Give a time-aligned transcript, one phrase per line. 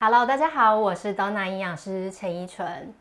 [0.00, 2.94] Hello，大家好，我是刀娜营养师陈依纯。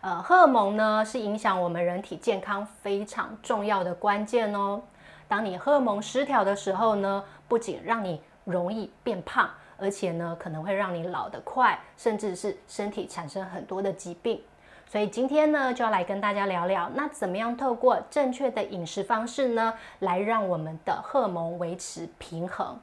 [0.00, 4.82] 呃，荷尔蒙呢是影响我们人体健康非常重要的关键哦。
[5.28, 14.42] 当你荷尔蒙失调的时候呢，不仅让你容易变胖，而且呢可能会让你老得快，甚至是身体产生很多的疾病。
[14.88, 22.76] 所以今天呢就要来跟大家聊聊，那怎么样透过正确的饮食方式呢，来让我们的荷尔蒙维持平衡。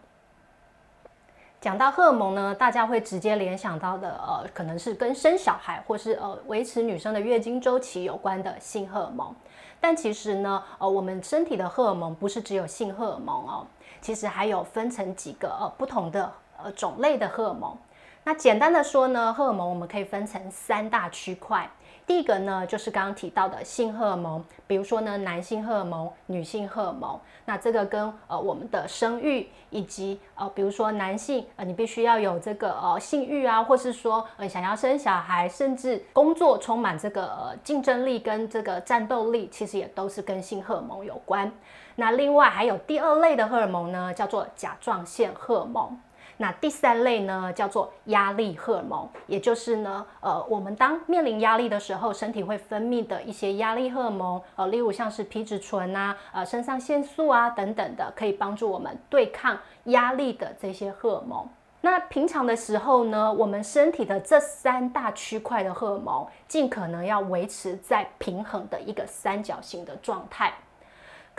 [1.62, 9.32] 讲到荷尔蒙呢，大家会直接联想到的，呃，可能是跟生小孩或是呃维持女生的月经周期有关的性荷尔蒙。
[9.79, 13.68] 但其实呢，呃，我们身体的荷尔蒙不是只有性荷尔蒙哦，
[14.02, 16.32] 其实还有分成几个呃不同的
[16.64, 17.78] 呃种类的荷尔蒙。
[18.24, 21.69] 那简单的说呢，荷尔蒙我们可以分成三大区块。
[22.05, 27.19] 第一个呢，就是刚刚提到的性荷尔蒙，比如说呢，男性荷尔蒙、女性荷尔蒙。
[27.46, 41.52] 那这个跟呃我们的生育以及呃，比如说男性呃，你必须要有这个呃性欲啊，或是说呃想要生小孩，甚至工作充满这个呃竞争力跟这个战斗力，其实也都是跟性荷尔蒙有关。
[41.95, 45.99] 那另外还有第二类的荷尔蒙呢，叫做甲状腺荷尔蒙。
[46.42, 61.47] 那第三类呢，叫做压力荷尔蒙，也就是呢，呃，我们当面临压力的时候，身体会分泌的一些压力荷尔蒙，呃，例如像是皮质醇啊，呃，肾上腺素啊等等的，可以帮助我们对抗压力的这些荷尔蒙。
[61.81, 70.52] 那平常的时候呢，我们身体的这三大区块的荷尔蒙，尽可能要维持在平衡的一个三角形的状态。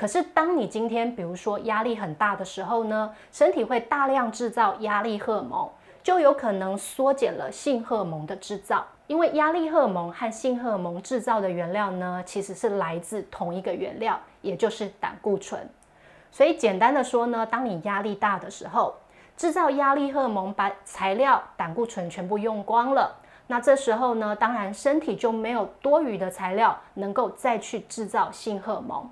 [0.03, 5.70] 可是，当你今天比如说压力很大的时候呢，身体会大量制造压力荷尔蒙，
[6.03, 8.84] 就有可能缩减了性荷尔蒙的制造。
[9.06, 15.70] 因为压力荷尔蒙和性荷尔蒙制造的原料呢，其实是来自同一个原料，也就是胆固醇。
[16.33, 18.92] 所以简单的说呢，当你压力大的时候，
[19.36, 23.14] 制造压力荷尔蒙把材料胆固醇全部用光了，
[23.47, 29.08] 那这时候呢，当然身体就没有多余的材料能够再去制造性荷尔蒙。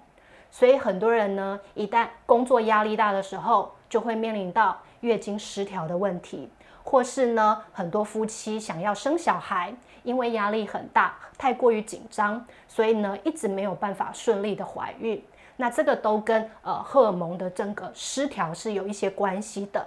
[0.51, 6.51] 所以很多人呢，一旦工作压力大的时候，就会面临到月经失调的问题，
[6.83, 9.73] 或是呢，很多夫妻想要生小孩，
[10.03, 15.23] 因为压力很大，太过于紧张，所以呢，一直没有办法顺利的怀孕。
[15.57, 19.87] 那这个都跟呃荷尔蒙的这个失调是有一些关系的。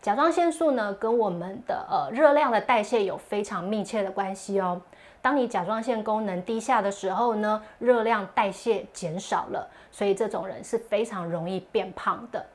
[0.00, 4.80] 甲状腺素呢，跟我们的呃热量的代谢有非常密切的关系哦。
[5.20, 12.46] 当你甲状腺功能低下的时候呢，热量代谢减少了，所以这种人是非常容易变胖的。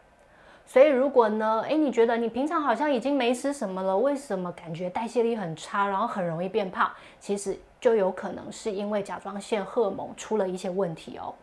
[0.65, 6.89] 所以如果呢，诶，你觉得你平常好像已经没吃什么了，为什么感觉代谢力很差，然后很容易变胖？
[7.19, 11.35] 其实就有可能是因为甲状腺荷尔蒙出了一些问题哦。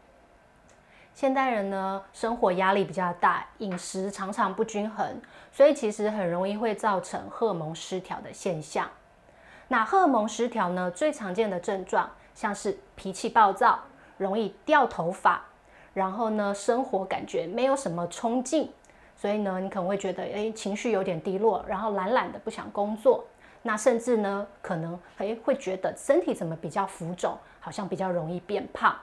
[1.21, 5.21] 现代人呢，生活压力比较大，饮食常常不均衡，
[5.53, 8.89] 所以其实很容易会造成荷尔蒙失调的现象。
[9.69, 10.91] 那荷尔蒙失调呢？
[10.91, 13.81] 最常见的症状像是脾气暴躁、
[14.17, 15.45] 容易掉头发，
[15.93, 18.73] 然后呢，生活感觉没有什么冲劲，
[19.15, 23.23] 所以呢，你可能会觉得诶情绪有点低落，然后懒懒的不想工作。
[23.61, 28.97] 那甚至呢，可能诶会觉得身体怎么比较浮肿，好像比较容易变胖。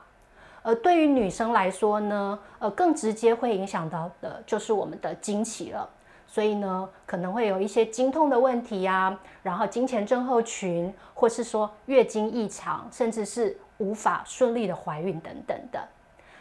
[0.67, 5.89] 而对于女生来说呢，呃，更直接会影响到的就是我们的经期了。
[6.27, 15.81] 所以呢，可能会有一些经痛的问题呀，然后经前症候群，或是说月经异常，甚至是无法顺利的怀孕等等的。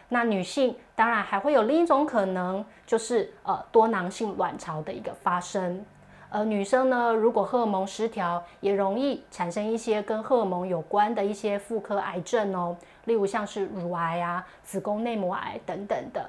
[0.08, 5.84] 那女性当然还会有另一种可能，就是呃多囊性卵巢的一个发生。
[6.36, 12.76] 而女生呢，如果荷尔蒙失调，也容易产生一些跟荷尔蒙有关的一些妇科癌症哦，
[13.06, 16.28] 例如像是乳癌啊、子宫内膜癌等等的。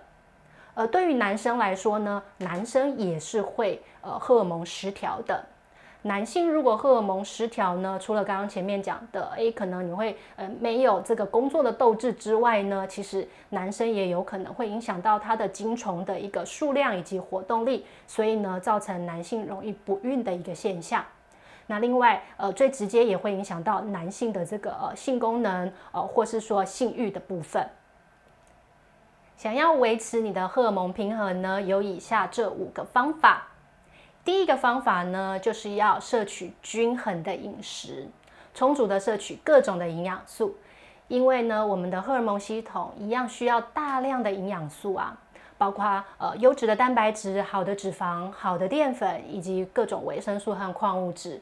[0.75, 5.43] 呃对于男生来说呢，男生也是会呃荷尔蒙失调的。
[6.07, 21.03] 男性如果荷尔蒙失调呢，除了刚刚前面讲的，诶，可能你会呃没有这个工作的斗志之外呢，其实男生也有可能会影响到他的精虫的一个数量以及活动力，所以呢，造成男性容易不孕的一个现象。
[21.65, 27.69] 那另外呃最直接也会影响到男性的这个呃性功能呃或是说性欲的部分。
[29.35, 33.45] 想要维持你的荷尔蒙平衡呢，有以下这五个方法。
[34.27, 38.05] 第一个方法呢，就是要摄取均衡的饮食，
[38.53, 40.57] 充足的摄取各种的营养素。
[41.07, 45.17] 因为呢，我们的荷尔蒙系统一样需要大量的营养素啊，
[45.57, 51.41] 包括呃优质的蛋白质、好的脂肪、好的淀粉以及各种维生素和矿物质。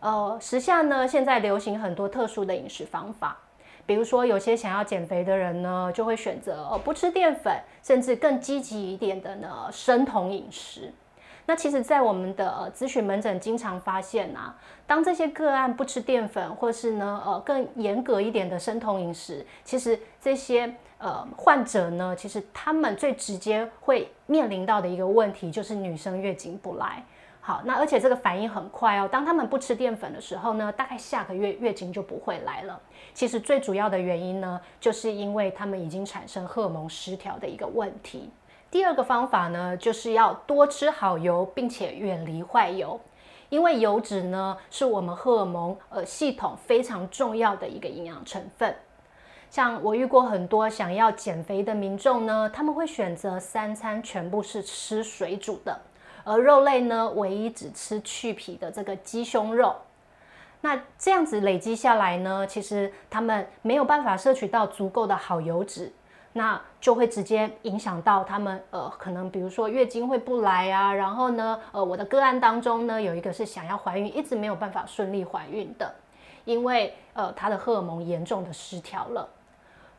[0.00, 3.34] 呃，时下呢，现在流行很多特殊的饮食方法。
[3.86, 10.92] 比如说，有些想要减肥的人呢，就会选择不吃淀粉，甚至更积极一点的呢，生酮饮食。
[11.48, 14.54] 那其实，在我们的呃咨询门诊，经常发现啊，
[14.86, 27.02] 当这些个案不吃淀粉，或是呢呃更严格一点的生酮饮食，其实这些呃患者呢，其实他们最直接会面临到的一个问题，就是女生月经不来。
[27.40, 29.08] 好，那而且这个反应很快哦。
[29.10, 32.78] 当他们不吃淀粉的时候呢，大概下个月月经就不会来了。
[33.14, 38.28] 其实最主要的原因呢，就是因为他们已经产生荷尔蒙失调的一个问题。
[38.70, 43.00] 第二个方法呢，就是要多吃好油，并且远离坏油，
[43.48, 48.74] 因为油脂呢是我们荷尔蒙呃系统非常重要的一个营养成分。
[49.50, 55.80] 像我遇过很多想要减肥的民众呢，他们会选择三餐全部是吃水煮的。
[56.24, 59.74] 而肉类呢，唯一只吃去皮的这个鸡胸肉，
[60.60, 65.90] 那这样子累积下来呢，其实他们没有办法摄取到足够的好油脂，
[66.38, 75.92] 那就会直接影响到他们，呃，可能比如说月经会不来啊，然后呢，呃，我的个案当中呢，有一个是想要怀孕，一直没有办法顺利怀孕的，
[76.44, 79.28] 因为呃，他的荷尔蒙严重的失调了。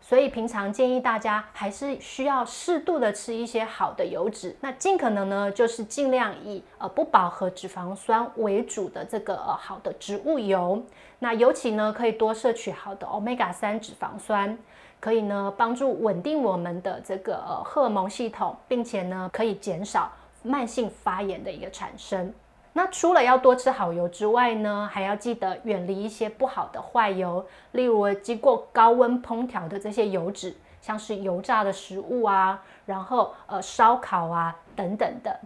[0.01, 10.81] 所以平常建议大家还是需要适度的吃一些好的油脂，那尽可能呢就是尽量以呃不饱和脂肪酸为主的这个呃好的植物油，
[11.19, 14.57] 那尤其呢可以多摄取好的 omega 三脂肪酸，
[14.99, 20.11] 可以呢帮助稳定我们的这个呃荷尔蒙系统，并且呢可以减少
[20.43, 22.33] 慢性发炎的一个产生。
[22.73, 35.39] 那除了要多吃好油之外呢，还要记得远离一些不好的坏油，例如经过高温烹调的这些油脂，像是油炸的食物啊，然后呃烧烤啊等等的，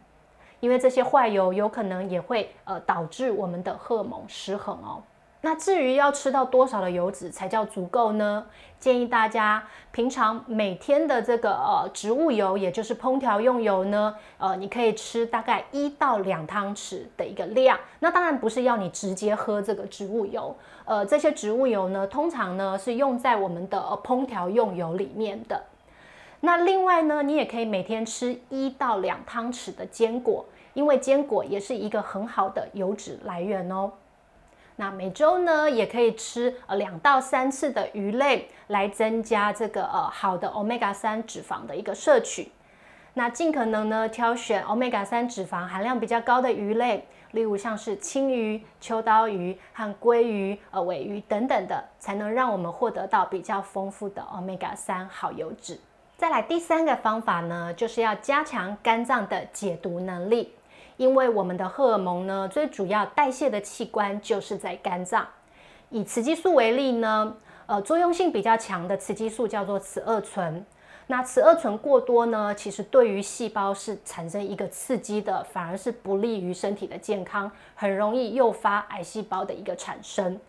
[0.59, 5.01] 因为这些坏油有可能也会呃导致我们的荷尔蒙失衡哦。
[5.45, 8.45] 那至于要吃到多少的油脂才叫足够呢？
[8.79, 9.61] 建议大家
[9.91, 17.77] 平常每天的这个呃植物油，也就是烹调用油呢，呃，你可以吃大概一到两汤匙的一个量。
[17.99, 20.55] 那当然不是要你直接喝这个植物油，
[20.85, 25.61] 呃，这些植物油呢，通常呢是用在我们的烹调用油里面的。
[26.39, 33.91] 那另外呢，你也可以每天吃一到两汤匙的坚果，因为坚果也是一个很好的油脂来源哦。
[34.75, 42.51] 那每周呢，也可以吃呃两到三次的鱼类，来增加这个呃好的 omega 三脂肪的一个摄取。
[43.13, 55.79] 那尽可能呢挑选 omega 三脂肪含量比较高的鱼类，例如像是青鱼、秋刀鱼和鲑鱼、呃尾鱼等等的，才能让我们获得到比较丰富的 omega 三好油脂。
[56.17, 60.55] 再来第三个方法呢，就是要加强肝脏的解毒能力。
[60.97, 65.27] 因为我们的荷尔蒙呢，最主要代谢的器官就是在肝脏。
[65.89, 67.35] 以雌激素为例呢，
[67.65, 70.65] 呃，作用性比较强的雌激素叫做雌二醇。
[71.07, 80.39] 那雌二醇过多呢，其实对于细胞是产生一个刺激的，反而是不利于身体的健康，很容易诱发癌细胞的一个产生。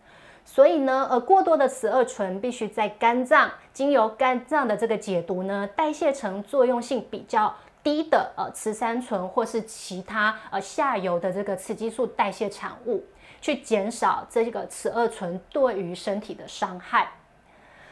[0.45, 7.53] 所以呢，呃，过多的雌二醇必须在肝脏经由肝脏的这个解毒呢，代谢成作用性比较。
[7.85, 13.03] 低的呃雌三醇或是其他呃下游的这个雌激素代谢产物，
[13.39, 17.11] 去减少这个雌二醇对于身体的伤害。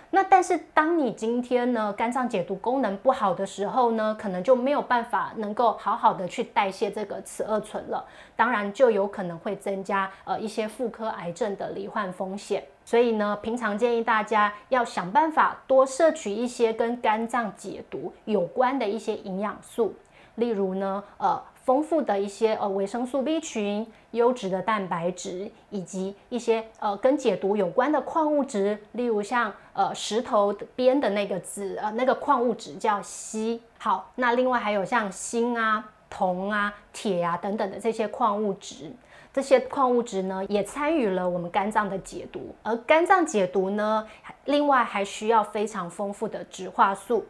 [0.10, 8.04] 那但是当你今天呢肝脏解毒功能不好的时候呢，可能就没有办法能够好好的去代谢这个雌二醇了，
[8.36, 12.63] 当然就有可能会增加呃一些妇科癌症的罹患风险。
[12.86, 19.94] 所以呢，平常建议大家要想办法多摄取一些跟肝脏解毒有关的一些营养素，
[20.36, 21.42] 例如呢呃。
[21.63, 33.62] 丰富的一些呃维生素 B 群、优质的蛋白质，以及一些呃跟解毒有关的矿物质，例如像呃石头边的那个字呃那个矿物质叫硒。
[33.80, 38.92] 好，那另外还有像锌啊、铜啊、铁啊等等的这些矿物质，
[39.34, 42.56] 这些矿物质呢也参与了我们肝脏的解毒。
[42.62, 44.08] 而肝脏解毒呢，
[44.46, 47.25] 另外还需要非常丰富的植化素。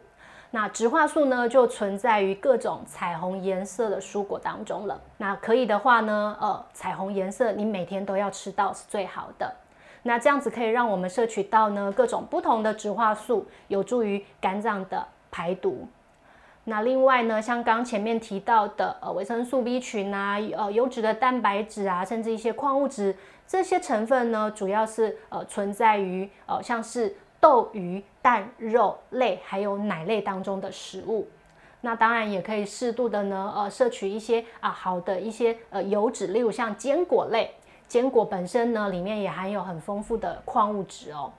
[0.50, 5.00] 那植化素呢，就存在于各种彩虹颜色的蔬果当中了。
[5.16, 9.52] 那可以的话呢，呃，彩虹颜色你每天都要吃到是最好的。
[10.02, 15.88] 那这样子可以让我们摄取到呢各种不同的植化素，有助于肝脏的排毒。
[16.64, 23.16] 那另外呢，像刚前面提到的呃维生素 B 群啊，呃优质的蛋白质啊，甚至一些矿物质，
[23.46, 27.16] 这些成分呢，主要是呃存在于呃像是。
[27.40, 31.28] 豆、鱼、蛋、肉类还有奶类当中的食物，
[31.82, 37.54] 那当然也可以适度的呢，呃，摄取一些啊好的一些呃油脂，例如像坚果类，
[37.86, 41.30] 坚果本身呢里面也含有很丰富的矿物质哦。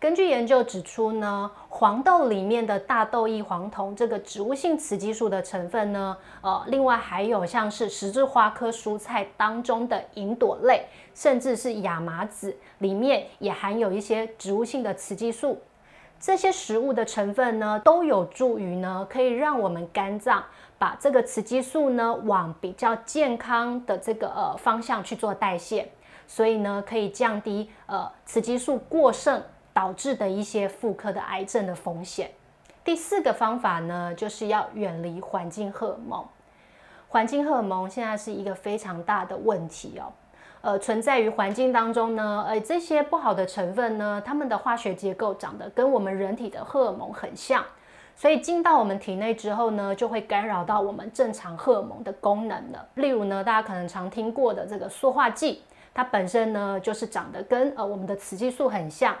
[0.00, 15.60] 根据研究指出呢，黄豆里面的大豆异黄酮这个植物性雌激素的成分呢，呃，另外还有像是十字花科蔬菜当中的银朵类，甚至是亚麻籽里面也含有一些植物性的雌激素。
[16.18, 20.42] 这些食物的成分呢，都有助于呢，可以让我们肝脏
[20.78, 25.90] 把这个雌激素呢，往比较健康的这个呃方向去做代谢，
[26.26, 29.42] 所以呢，可以降低呃雌激素过剩。
[29.80, 32.30] 导致的一些妇科的癌症的风险。
[32.84, 36.22] 第四个方法呢，就是要远离环境荷尔蒙。
[37.08, 40.12] 环境荷尔蒙现在是一个非常大的问题哦。
[40.60, 47.64] 呃，存在于环境当中呢，呃，这些不好的成分呢，它们的化学结构长得跟我们人体的荷尔蒙很像，
[48.14, 52.86] 所以进到我们体内之后呢，就会干扰到我们正常荷尔蒙的功能了。
[52.96, 55.62] 例如呢，大家可能常听过的这个塑化剂，
[55.94, 59.16] 它本身呢，就是长得跟呃我们的雌激素很像。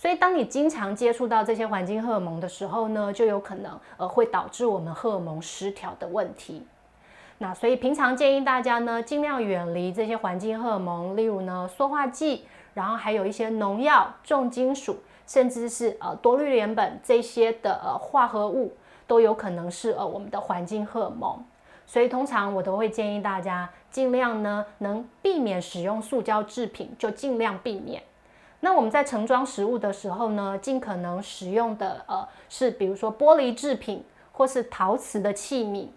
[0.00, 6.64] 所以，当你经常接触到这些环境荷尔蒙的时候呢，就有可能呃会导致我们荷尔蒙失调的问题。
[7.38, 18.72] 那所以平常建议大家呢，尽量远离这些环境荷尔蒙，例如呢塑化剂，然后还有一些农药、重金属，甚至是呃多氯联苯这些的呃化合物，
[19.08, 21.44] 都有可能是呃我们的环境荷尔蒙。
[21.88, 28.00] 所以通常我都会建议大家尽量呢能避免使用塑胶制品，就尽量避免。
[28.60, 35.88] 那我们在盛装食物的时候呢，尽可能使用的呃是比如说玻璃制品或是陶瓷的器皿。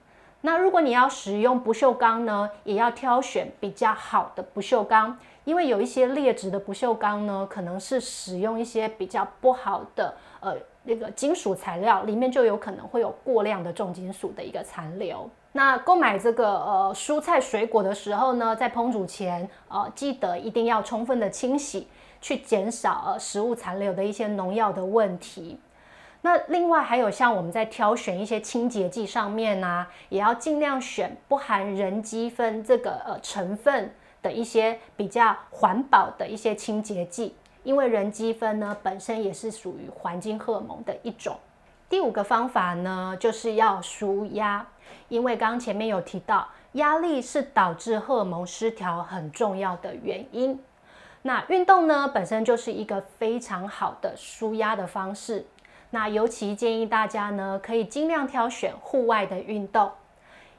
[0.44, 15.30] 那如果你要使用不锈钢呢，也要挑选比较好的不锈钢，因为有一些劣质的不锈钢呢，可能是使用一些比较不好的呃那个金属材料，里面就有可能会有过量的重金属的一个残留。
[15.52, 21.88] 那购买这个呃蔬菜水果的时候呢，在烹煮前呃记得一定要充分的清洗。
[22.22, 25.60] 去减少呃食物残留的一些农药的问题。
[26.22, 41.36] 那另外还有像我们在挑选一些清洁剂上面呢，也要尽量选不含人积分这个呃成分的一些比较环保的一些清洁剂，因为人积分呢本身也是属于环境荷尔蒙的一种。
[41.90, 44.66] 第五个方法呢，就是要舒压，
[45.10, 50.58] 因为刚刚前面有提到，压力是导致荷尔蒙失调很重要的原因。
[51.24, 55.46] 那运动呢，本身就是一个非常好的舒压的方式。
[55.92, 59.92] 那尤其建议大家呢，可以尽量挑选户外的运动，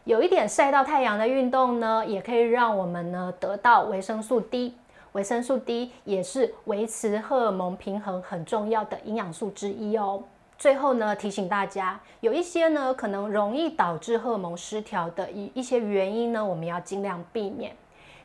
[0.05, 4.77] 有一点晒到太阳的运动呢，也可以让我们呢得到维生素 D。
[5.13, 10.23] 维生素 D 也是维持荷尔蒙平衡很重要的营养素之一哦。
[10.57, 17.75] 最后呢，提醒大家，有一些呢可能容易导致荷尔蒙失调的一一些原因呢，我们要尽量避免。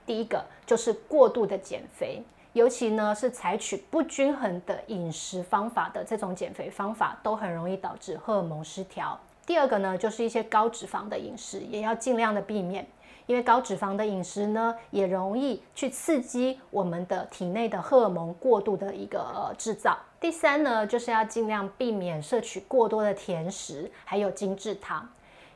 [0.07, 2.23] 第一个就是过度的减肥，
[2.53, 9.19] 尤其呢是采取不均衡的饮食方法的这种减肥方法，都很容易导致荷尔蒙失调。
[9.45, 12.87] 第二个呢，就是一些高脂肪的饮食，也要尽量的避免，
[13.25, 19.97] 因为高脂肪的饮食呢，也容易去刺激我们的体内的荷尔蒙过度的一个制造。
[20.19, 25.07] 第三呢，就是要尽量避免摄取过多的甜食，还有精制糖。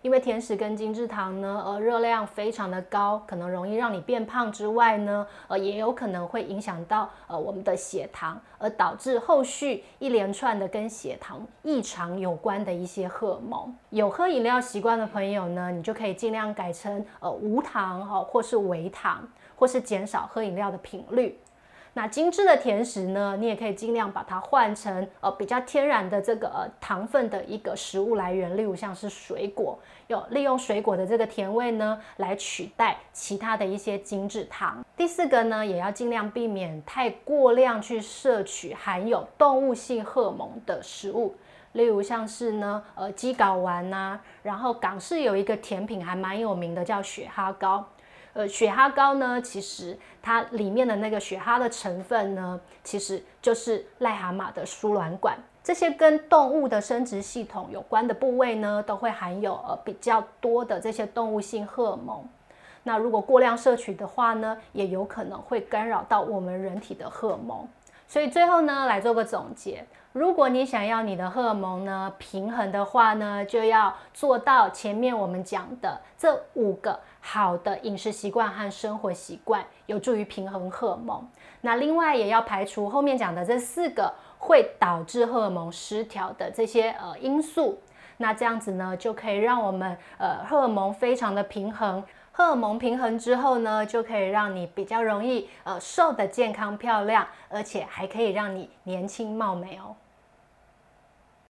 [0.01, 13.73] 因为甜食跟精制糖呢，呃，热量非常的高，可能容易让你变胖之外呢，呃，也有可能会影响到呃我们的血糖，而导致后续一连串的跟血糖异常有关的一些荷尔蒙。
[13.91, 21.37] 有喝饮料习惯的朋友呢，你就可以尽量改成呃无糖哈，或是微糖，或是减少喝饮料的频率。
[21.93, 34.85] 那精致的甜食呢，你也可以尽量把它换成呃比较天然的这个呃糖分的一个食物来源，例如像是水果，有利用水果的这个甜味呢来取代其他的一些精致糖。
[34.95, 41.35] 第四个呢，也要尽量避免太过量去摄取含有动物性荷尔蒙的食物，
[41.73, 47.85] 例如像是呢呃鸡睾丸呐，然后港式有一个甜品还蛮有名的叫雪蛤膏。
[48.33, 55.37] 呃，雪蛤膏呢，其实它里面的那个雪蛤的成分呢，其实就是癞蛤蟆的输卵管。
[55.63, 62.27] 这些跟动物的生殖系统有关的部位呢，都会含有呃比较多的这些动物性荷尔蒙。
[62.83, 67.67] 那如果过量摄取的话呢，也有可能会干扰到我们人体的荷尔蒙。
[68.07, 69.85] 所以最后呢，来做个总结。
[70.13, 81.25] 如果你想要你的荷尔蒙呢平衡的话呢，就要做到前面我们讲的这五个好的饮食习惯和生活习惯，有助于平衡荷尔蒙。
[81.61, 87.79] 那另外也要排除后面讲的这四个会导致荷尔蒙失调的这些呃因素。
[88.17, 92.03] 那这样子呢，就可以让我们呃荷尔蒙非常的平衡，
[92.33, 99.95] 荷尔蒙平衡之后呢，就可以让你比较容易呃瘦的健康漂亮，而且还可以让你年轻貌美哦。